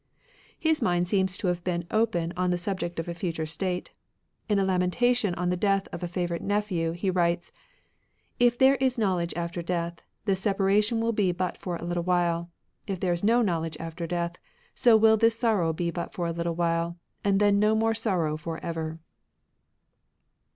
His 0.57 0.81
mind 0.81 1.07
seems 1.07 1.37
to 1.37 1.45
have 1.45 1.63
been 1.63 1.85
open 1.91 2.33
on 2.35 2.49
the 2.49 2.57
sub 2.57 2.79
ject 2.79 2.97
of 2.97 3.07
a 3.07 3.13
future 3.13 3.45
state. 3.45 3.91
In 4.49 4.57
a 4.57 4.65
lamentation 4.65 5.35
on 5.35 5.51
the 5.51 5.55
death 5.55 5.87
of 5.91 6.01
a 6.01 6.07
favourite 6.07 6.41
nephew, 6.41 6.93
he 6.93 7.11
writes, 7.11 7.51
^* 7.51 7.53
If 8.39 8.57
there 8.57 8.77
is 8.77 8.97
knowledge 8.97 9.31
after 9.35 9.61
death, 9.61 10.01
this 10.25 10.43
separa 10.43 10.83
tion 10.83 11.01
wiQ 11.01 11.13
be 11.15 11.31
but 11.33 11.55
for 11.55 11.75
a 11.75 11.83
little 11.83 12.01
while. 12.01 12.49
If 12.87 12.99
there 12.99 13.13
is 13.13 13.23
no 13.23 13.43
knowledge 13.43 13.77
after 13.79 14.07
death, 14.07 14.37
so 14.73 14.99
wiQ 14.99 15.19
this 15.19 15.37
sorrow 15.37 15.71
be 15.71 15.91
but 15.91 16.13
for 16.15 16.25
a 16.25 16.31
little 16.33 16.55
while, 16.55 16.97
and 17.23 17.39
then 17.39 17.59
no 17.59 17.75
more 17.75 17.93
sorrow 17.93 18.37
for 18.37 18.57
ever." 18.65 18.97